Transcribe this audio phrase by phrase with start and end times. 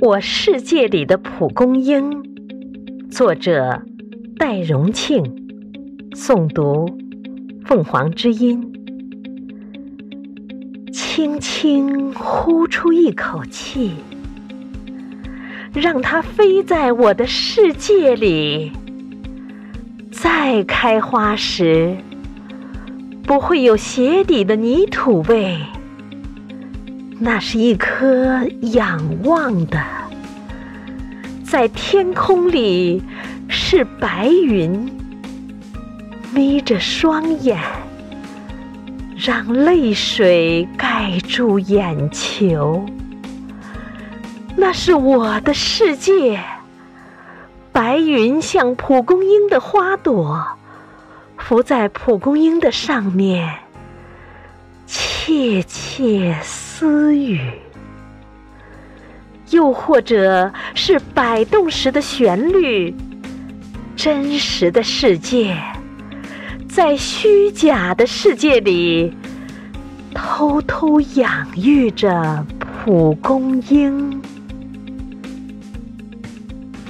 [0.00, 2.24] 我世界里的蒲公英，
[3.10, 3.80] 作者
[4.36, 5.22] 戴荣庆，
[6.10, 6.98] 诵读
[7.64, 8.72] 凤凰之音。
[10.92, 13.92] 轻轻呼出一口气，
[15.72, 18.72] 让它飞在我的世界里。
[20.10, 21.96] 再开花时，
[23.22, 25.56] 不会有鞋底的泥土味。
[27.18, 29.80] 那是一颗仰望的，
[31.44, 33.02] 在天空里
[33.48, 34.90] 是白云，
[36.34, 37.58] 眯着双眼，
[39.16, 42.84] 让泪水盖住眼球。
[44.56, 46.40] 那是我的世界，
[47.72, 50.44] 白云像蒲公英的花朵，
[51.38, 53.63] 浮在蒲公英的上面。
[55.26, 57.40] 窃窃私语，
[59.48, 62.94] 又或者是摆动时的旋律。
[63.96, 65.56] 真实的世界，
[66.68, 69.16] 在虚假的世界里，
[70.14, 72.44] 偷偷养育着
[72.84, 74.13] 蒲公英。